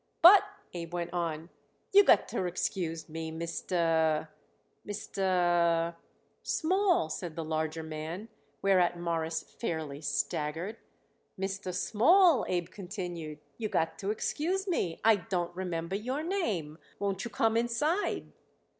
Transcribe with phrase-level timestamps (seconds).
[0.23, 0.41] "But,"
[0.73, 1.51] Abe went on,
[1.93, 4.29] "you got to excuse me, Mister
[4.83, 5.95] Mister"
[6.41, 8.27] "Small," said the larger man,
[8.63, 10.77] whereat Morris fairly staggered.
[11.37, 13.41] "Mister Small," Abe continued.
[13.59, 14.99] "You got to excuse me.
[15.03, 16.79] I don't remember your name.
[16.97, 18.31] Won't you come inside?"